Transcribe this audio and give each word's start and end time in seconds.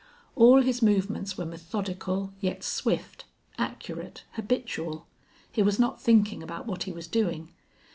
All 0.35 0.63
his 0.63 0.81
movements 0.81 1.37
were 1.37 1.45
methodical, 1.45 2.33
yet 2.41 2.63
swift, 2.63 3.25
accurate, 3.59 4.23
habitual. 4.31 5.05
He 5.51 5.61
was 5.61 5.77
not 5.77 6.01
thinking 6.01 6.41
about 6.41 6.65
what 6.65 6.81
he 6.89 6.91
was 6.91 7.05
doing. 7.05 7.49